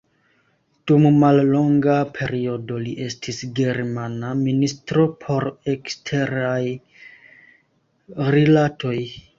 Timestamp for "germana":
3.61-4.33